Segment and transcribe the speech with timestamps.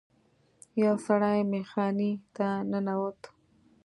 [0.83, 3.19] یو سړی میخانې ته ننوت.